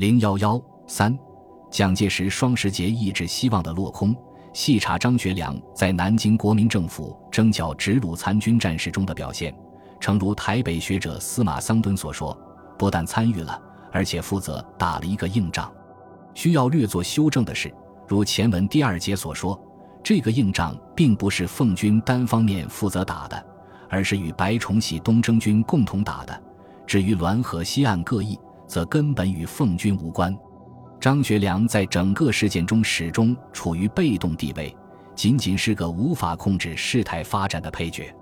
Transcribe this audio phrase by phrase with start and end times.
[0.00, 1.14] 零幺幺三，
[1.70, 4.16] 蒋介石双十节意志希望的落空。
[4.54, 9.54] 细查张学良在南京国民政府征剿直鲁参军战事中的表现，
[10.00, 12.34] 诚如台北学者司马桑敦所说，
[12.78, 13.60] 不但参与了，
[13.92, 15.70] 而且负责打了一个硬仗。
[16.32, 17.70] 需要略作修正的是，
[18.08, 19.62] 如前文第二节所说，
[20.02, 23.44] 这个硬仗并不是奉军单方面负责打的，
[23.90, 26.42] 而是与白崇禧东征军共同打的。
[26.86, 28.38] 至于滦河西岸各异，
[28.70, 30.32] 则根本与奉军无关。
[31.00, 34.72] 张学良在整个事件中始终处于被动地位，
[35.16, 38.14] 仅仅是个无法控制事态发展的配角。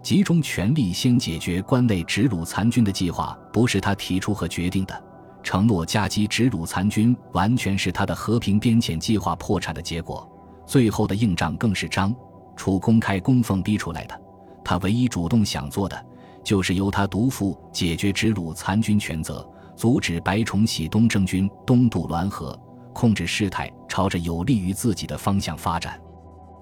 [0.00, 4.94] 集中全力先解决关内直鲁残军的计划，不是他提出和决定的；
[5.42, 10.30] 承诺夹击直鲁残军，完全是他的和平边遣计划破产的结果。
[10.64, 12.14] 最后的硬仗更是张
[12.54, 14.20] 楚公开供奉逼出来的。
[14.64, 16.06] 他唯一主动想做的，
[16.44, 19.44] 就是由他独负解决直鲁残军全责。
[19.78, 22.58] 阻止白崇禧东征军东渡滦河，
[22.92, 25.96] 控制事态朝着有利于自己的方向发展。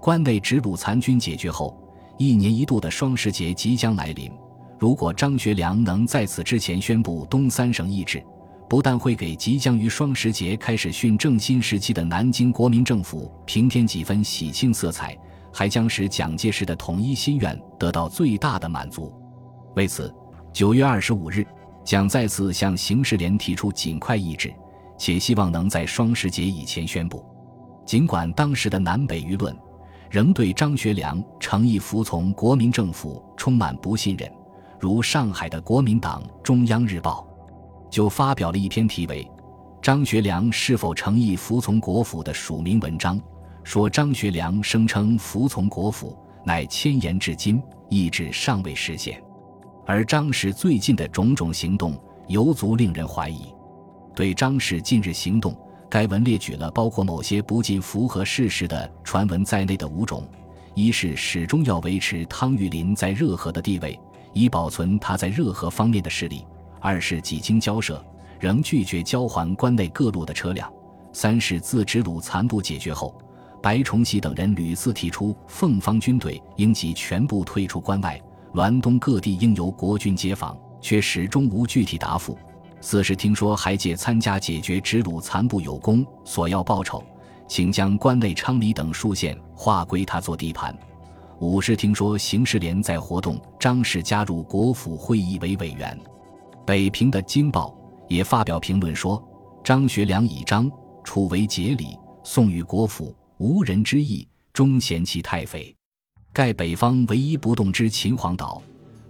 [0.02, 1.74] 关内直鲁残军解决后，
[2.18, 4.30] 一年一度的双十节即将来临。
[4.78, 8.22] 如果张学良能在此之前宣布东三省易帜，
[8.68, 15.16] 不但会给即将于双十节开始训正新时期的南京国民政府平添几分喜庆色彩，
[15.50, 19.10] 还将使蒋介石的统一心愿得到最大的满足。
[19.74, 20.14] 为此，
[20.52, 21.46] 九月二十五日。
[21.86, 24.52] 蒋再次向刑事联提出尽快议制，
[24.98, 27.24] 且希望能在双十节以前宣布。
[27.86, 29.56] 尽管当时的南北舆论
[30.10, 34.28] 仍对张学良诚意服从国民政府充满不信任，
[34.80, 37.24] 如上海的国民党中央日报
[37.88, 39.22] 就发表了一篇题为
[39.80, 43.20] 《张学良是否诚意服从国府》的署名文章，
[43.62, 49.22] 说张学良声称服从国府，乃千言至今，意志尚未实现。
[49.86, 53.42] 而张氏最近的种种行动，尤足令人怀疑。
[54.16, 55.56] 对张氏近日行动，
[55.88, 60.26] 该文列举了包括某些不尽符合事实的传闻在内的五种：
[60.74, 63.96] 一是始终要维持汤玉麟在热河的地位，
[64.32, 66.44] 以保存他在热河方面的势力；
[66.80, 68.04] 二是几经交涉，
[68.40, 70.68] 仍拒绝交还关内各路的车辆；
[71.12, 73.16] 三是自直鲁残部解决后，
[73.62, 78.20] 白崇禧等人屡次提出奉方军队应即全部退出关外。
[78.56, 82.38] 滦东各地应由国军接防，却始终无具体答复。
[82.80, 87.04] 四是听说还借参加解决直鲁残部有功，索要报酬，
[87.46, 90.74] 请将关内昌黎等数县划归他做地盘。
[91.38, 95.98] 五是听说刑事联在活动，张氏加入国府会议为委员。
[96.64, 97.68] 北平的《京报》
[98.08, 99.22] 也发表评论说，
[99.62, 100.70] 张学良以张
[101.04, 101.88] 楚为节礼，
[102.24, 105.75] 送与国府，无人之意，终嫌其太肥。
[106.36, 108.62] 盖北方唯一不动之秦皇岛，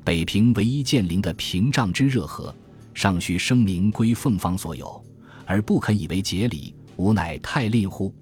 [0.05, 2.55] 北平唯一建陵的屏障之热河，
[2.95, 5.05] 尚需声明归奉方所有，
[5.45, 8.15] 而不肯以为节礼，吾乃太吝乎？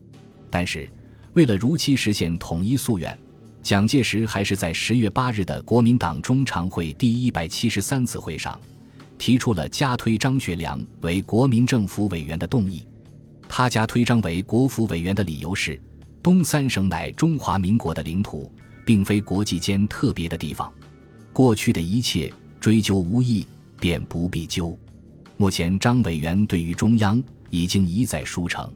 [0.48, 0.88] 但是，
[1.34, 3.14] 为了如期实现统一夙愿，
[3.62, 8.58] 蒋介石还是在十月八日的国民党中常会第一百七十三次会上，
[9.18, 12.82] 提出了加推张学良为国民政府委员的动议。
[13.50, 15.78] 他加推张为国府委员的理由是，
[16.22, 18.50] 东三省乃中华民国的领土。
[18.84, 20.72] 并非国际间特别的地方，
[21.32, 23.46] 过去的一切追究无益，
[23.80, 24.78] 便不必究。
[25.36, 28.72] 目前张委员对于中央已经一再书呈，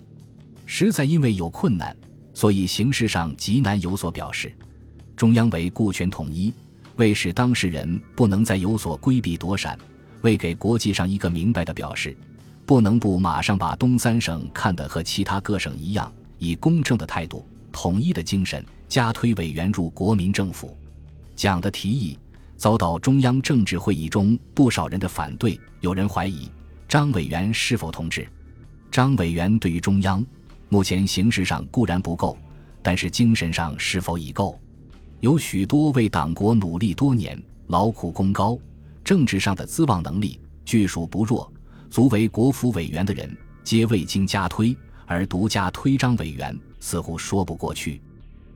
[0.66, 1.96] 实在因为有困难，
[2.34, 4.52] 所以形式上极难有所表示。
[5.16, 6.52] 中央为顾全统一，
[6.96, 9.78] 为使当事人不能再有所规避躲闪，
[10.22, 12.16] 为给国际上一个明白的表示，
[12.64, 17.46] 不能不马上把东三省看得和其他各省一样，以公正的态度、
[17.80, 18.64] 统一的精神。
[18.88, 20.76] 加推委员入国民政府，
[21.36, 22.18] 蒋的提议
[22.56, 25.60] 遭到中央政治会议中不少人的反对。
[25.80, 26.50] 有人怀疑
[26.88, 28.26] 张委员是否同志。
[28.90, 30.26] 张委员对于中央，
[30.68, 32.36] 目前形式上固然不够，
[32.82, 34.58] 但是精神上是否已够？
[35.20, 38.58] 有许多为党国努力多年、劳苦功高、
[39.04, 41.52] 政治上的资望能力据属不弱、
[41.90, 44.76] 足为国府委员的人，皆未经加推，
[45.08, 48.00] 而独家推张委员，似乎说不过去。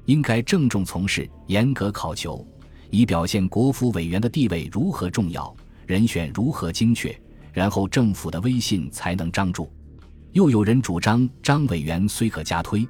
[0.05, 2.47] 应该郑重从事，严格考求，
[2.91, 5.55] 以表现国府委员的地位如何重要，
[5.87, 7.19] 人选如何精确，
[7.53, 9.73] 然后政府的威信才能张住。
[10.33, 12.87] 又有人主张张委员虽可加推，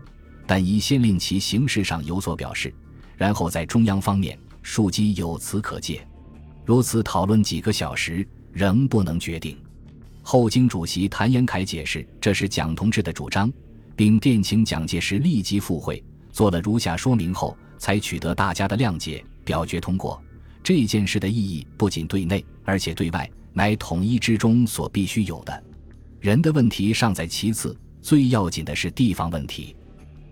[0.46, 2.74] 但宜先令其形式上有所表示，
[3.16, 6.04] 然后在中央方面庶几有词可借。
[6.64, 9.56] 如此讨论几个小时，仍不能决定。
[10.22, 13.52] 后经主席谭延闿解释，这是蒋同志的主张，
[13.96, 16.02] 并电请蒋介石立即赴会。
[16.30, 20.22] 做了如下说明后，才取得大家的谅解，表决通过。
[20.62, 25.62] 这件事的意义不仅对内，而且对外，乃统一之中所必须有的。
[26.20, 29.74] 人的问题尚在其次，最要紧的是地方问题。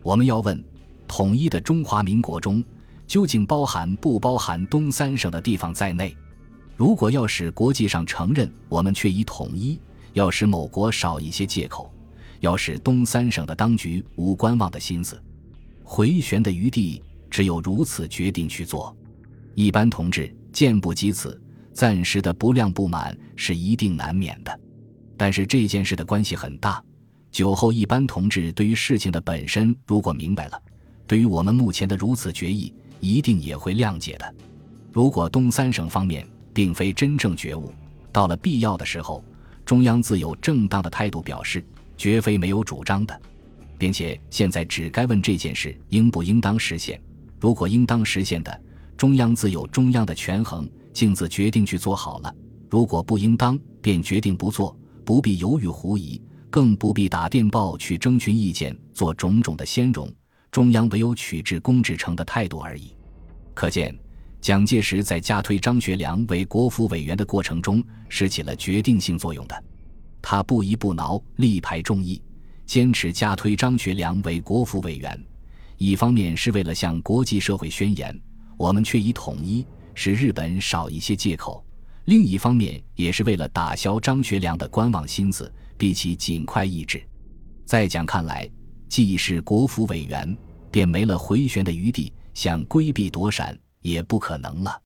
[0.02, 0.64] 我们要问：
[1.08, 2.64] 统一的中华民国中，
[3.08, 6.16] 究竟包含不包含东三省的地方在内？
[6.80, 9.78] 如果要使国际上承认我们确已统一，
[10.14, 11.92] 要使某国少一些借口，
[12.40, 15.22] 要使东三省的当局无观望的心思，
[15.84, 18.96] 回旋的余地只有如此决定去做。
[19.54, 21.38] 一般同志见不及此，
[21.74, 24.60] 暂时的不谅不满是一定难免的。
[25.18, 26.82] 但是这件事的关系很大，
[27.30, 30.58] 酒后一般同志对于事情的本身如果明白了，
[31.06, 34.34] 对于我们目前的如此决议，一定也会谅解的。
[34.90, 37.72] 如果东三省方面，并非真正觉悟，
[38.12, 39.24] 到了必要的时候，
[39.64, 41.64] 中央自有正当的态度表示，
[41.96, 43.20] 绝非没有主张的，
[43.78, 47.00] 并且现在只该问这件事应不应当实现。
[47.38, 48.60] 如果应当实现的，
[48.96, 52.30] 中央自有中央的权衡，径自决定去做好了；
[52.68, 56.20] 如果不应当，便决定不做，不必犹豫狐疑，
[56.50, 60.12] 更不必打电报去征询意见，做种种的先容。
[60.50, 62.94] 中央唯有取至公至诚的态度而已。
[63.54, 63.96] 可见。
[64.40, 69.64] 蒋介石在加推张学良为国府委员的过程中是起了决定性作用的。
[70.22, 72.22] 他不依不挠，力排众议，
[72.64, 75.22] 坚持加推张学良为国府委员。
[75.76, 78.18] 一方面是为了向国际社会宣言，
[78.56, 81.62] 我们却已统一，使日本少一些借口；
[82.06, 87.02] 另一方面也是为了打消张学良的观望心思，逼其尽快抑制。
[87.66, 88.48] 在蒋看来，
[88.88, 90.36] 既已是国府委员，
[90.70, 93.58] 便没了回旋的余地，想规避躲闪。
[93.80, 94.80] 也不可能了，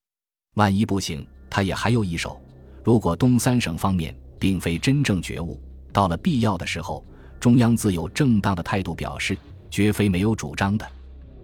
[0.54, 2.40] 万一不行，他也还有一手。
[2.82, 5.60] 如果东三省方面并非真正觉悟，
[5.92, 7.04] 到了必要的时候，
[7.40, 9.36] 中央自有正当的态度表示，
[9.70, 10.86] 绝非没有主张的。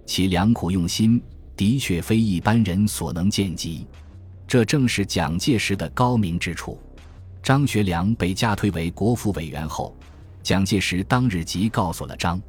[0.06, 1.22] 其良苦用心，
[1.56, 3.86] 的确非一般人所能见及。
[4.46, 6.78] 这正是蒋介石的高明之处。
[7.42, 9.96] 张学良被加推为国府委员后，
[10.42, 12.40] 蒋介石当日即告诉了张，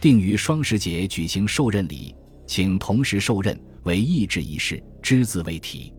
[0.00, 2.14] 定于双十节举行授任礼，
[2.46, 3.58] 请同时受任。
[3.84, 5.92] 为意志一事，只字未提。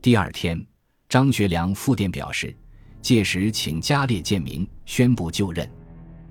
[0.00, 0.64] 第二天，
[1.08, 2.54] 张学良复电表示，
[3.00, 5.68] 届时请加列建明宣布就任。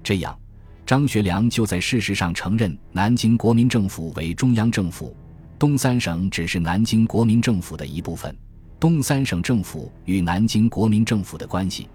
[0.03, 0.37] 这样，
[0.85, 5.15] 张学良就在事实上承认南京国民政府为中央政府，
[5.57, 8.35] 东三省只是南京国民政府的一部分。
[8.79, 11.87] 东三省政府与南京国民政府的关系，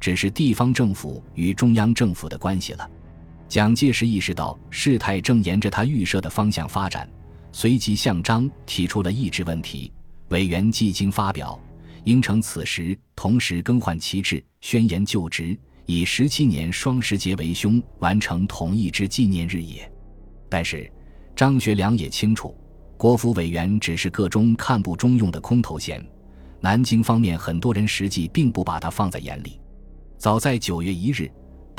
[0.00, 2.90] 只是地方政府与中央政府的关系了。
[3.46, 7.08] 蒋介石意识到事态正沿着他预设的方向发展。
[7.52, 9.92] 随即向张提出了意志问题，
[10.28, 11.58] 委员既经发表，
[12.04, 19.90] 应承此时同时更换旗帜，宣言就职，以十七年双十节为凶，完成统一之纪念日也。
[20.48, 20.90] 但是
[21.34, 22.56] 张学良也清楚，
[22.96, 26.04] 国府委员只是个中看不中用的空头衔，
[26.60, 29.60] 南京方面很多人实际并不把他放在眼里。
[30.16, 31.30] 早在九月一日。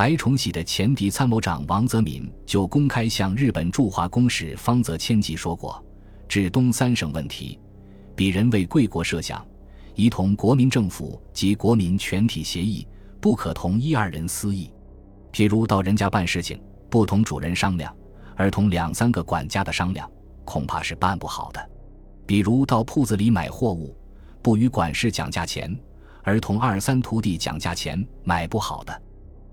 [0.02, 5.80] 白崇禧的前敌参谋长王泽民就公开向日本驻华公使方泽千吉说过
[6.28, 7.60] ：“至东三省问题，
[8.16, 9.46] 鄙人为贵国设想，
[9.94, 12.88] 宜同国民政府及国民全体协议，
[13.20, 14.74] 不可同一二人私议。
[15.32, 16.60] 譬如到人家办事情，
[16.90, 17.96] 不同主人商量，
[18.36, 20.10] 而同两三个管家的商量，
[20.44, 21.70] 恐怕是办不好的。
[22.26, 23.96] 比如到铺子里买货物，
[24.42, 25.80] 不与管事讲价钱，
[26.24, 29.02] 而同二三徒弟讲价钱，买不好的。”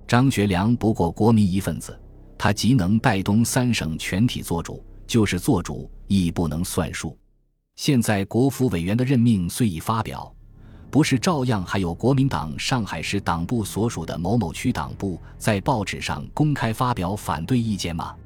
[0.08, 2.00] 张学良不过国民一份子，
[2.38, 7.14] 他即能带东三省全体做主，就是做主亦不能算数。
[7.76, 10.34] 现在国府委员的任命虽已发表，
[10.90, 18.16] 不是照样还有国民党上海市党部所属的某某区党部在报纸上公开发表反对意见吗？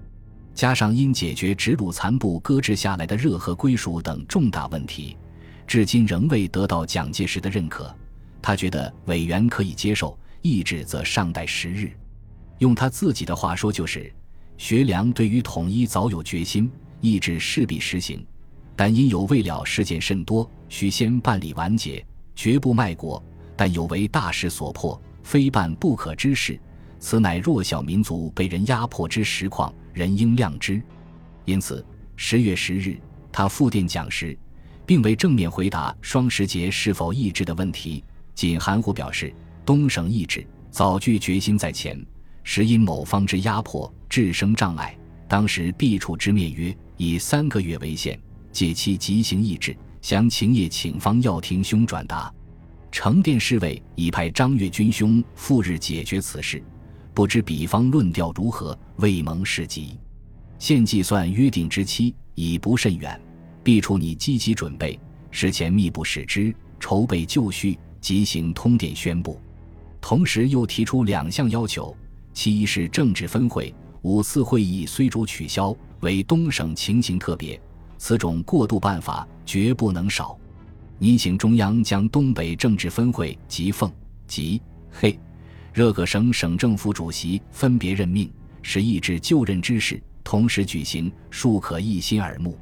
[0.54, 5.16] 加上因解决直鲁残部搁置下来的热河归属等重大问题，
[5.66, 7.92] 至今仍未得到蒋介石的认可，
[8.40, 10.16] 他觉得委员可以接受。
[10.42, 11.92] 意志则尚待时日，
[12.58, 14.12] 用他自己的话说，就是
[14.58, 16.68] 学良对于统一早有决心，
[17.00, 18.26] 意志势必实行，
[18.74, 23.22] 但因有未了事件甚多，须先办理完结，绝不卖国。
[23.54, 26.58] 但有为大势所迫，非办不可之事，
[26.98, 30.82] 此乃弱小民族被人压迫之实况，人应谅之。
[31.44, 32.98] 因此，十月十日，
[33.30, 34.36] 他复电讲时，
[34.84, 38.02] 并未正面回答双十节是否意志的问题，
[38.34, 39.32] 仅含糊表示。
[39.64, 42.04] 东省意志早具决心在前，
[42.42, 44.96] 实因某方之压迫，致生障碍。
[45.28, 48.18] 当时必处之面曰：以三个月为限，
[48.50, 49.76] 借期即行意志。
[50.00, 52.32] 详情业请方耀廷兄转达。
[52.90, 56.60] 承殿侍卫已派张岳军兄赴日解决此事，
[57.14, 59.96] 不知彼方论调如何，未蒙事急。
[60.58, 63.18] 现计算约定之期已不甚远，
[63.62, 64.98] 必处你积极准备，
[65.30, 69.40] 事前密不使之，筹备就绪，即行通电宣布。
[70.02, 71.96] 同时又提出两项要求：
[72.34, 77.58] 其一是政治分会，五次会议虽主取消，为东省情形特别，
[77.96, 80.36] 此种过渡办法绝不能少。
[80.98, 83.90] 拟请中央将东北政治分会及奉、
[84.26, 85.18] 及、黑、
[85.72, 88.30] 热各省省政府主席分别任命，
[88.60, 92.58] 使议制就任之事同时举行，庶可一心耳目。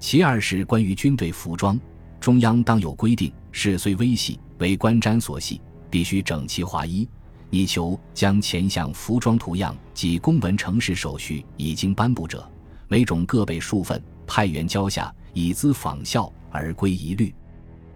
[0.00, 1.78] 其二是关于军队服装，
[2.18, 5.60] 中央当有规定，事虽微细，为官瞻所系，
[5.92, 7.06] 必须整齐划一。
[7.50, 12.50] 拟求将前项服装图样及公文呈事手续已经颁布者，
[12.88, 17.32] 每种各备数份，派员交下，以资仿效而归一律。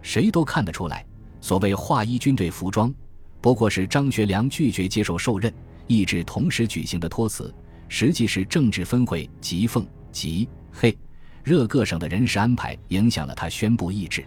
[0.03, 1.07] 谁都看得出来，
[1.41, 2.93] 所谓划一军队服装，
[3.41, 5.51] 不过是张学良拒绝接受受任、
[5.87, 7.53] 意志同时举行的托辞，
[7.89, 10.95] 实际是政治分会吉奉、吉黑、
[11.43, 14.23] 热各省的人事安排影响了他宣布意志。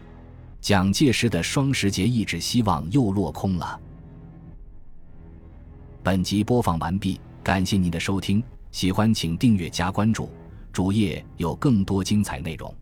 [0.61, 3.79] 蒋介石的双十节意志希望又落空了。
[6.03, 10.29] 本集播放完毕，感谢您的收听，喜欢请订阅加关注，
[10.71, 12.73] 主页有更多精彩内容。